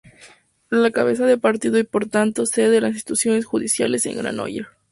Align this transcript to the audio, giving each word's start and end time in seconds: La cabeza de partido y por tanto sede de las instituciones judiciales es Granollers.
La 0.71 0.89
cabeza 0.89 1.27
de 1.27 1.37
partido 1.37 1.77
y 1.77 1.83
por 1.83 2.07
tanto 2.09 2.47
sede 2.47 2.71
de 2.71 2.81
las 2.81 2.93
instituciones 2.93 3.45
judiciales 3.45 4.03
es 4.07 4.15
Granollers. 4.17 4.69